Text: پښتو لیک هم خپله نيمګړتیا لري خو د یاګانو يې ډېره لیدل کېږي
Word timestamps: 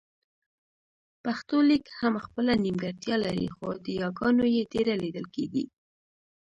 پښتو 1.23 1.57
لیک 1.69 1.85
هم 1.99 2.13
خپله 2.25 2.53
نيمګړتیا 2.63 3.15
لري 3.25 3.47
خو 3.55 3.67
د 3.83 3.85
یاګانو 4.01 4.45
يې 4.55 4.63
ډېره 4.73 4.93
لیدل 5.03 5.25
کېږي 5.35 5.65